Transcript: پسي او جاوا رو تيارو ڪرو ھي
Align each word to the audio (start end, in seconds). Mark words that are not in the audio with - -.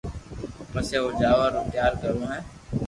پسي 0.71 0.95
او 1.01 1.07
جاوا 1.19 1.45
رو 1.53 1.61
تيارو 1.71 1.99
ڪرو 2.01 2.21
ھي 2.31 2.39